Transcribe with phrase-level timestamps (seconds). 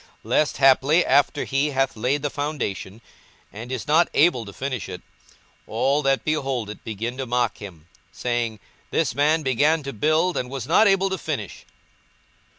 [0.01, 3.01] 42:014:029 Lest haply, after he hath laid the foundation,
[3.53, 5.03] and is not able to finish it,
[5.67, 8.59] all that behold it begin to mock him, 42:014:030 Saying,
[8.89, 11.65] This man began to build, and was not able to finish.